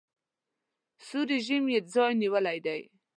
[1.05, 2.81] سور رژیم یې ځای نیولی دی.